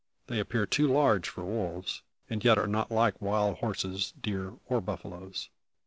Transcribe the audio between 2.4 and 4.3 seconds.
yet are not like wild horses,